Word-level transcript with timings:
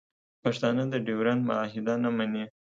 پښتانه 0.43 0.83
د 0.89 0.95
ډیورنډ 1.07 1.41
معاهده 1.49 1.93
نه 2.03 2.09
مني 2.17 2.45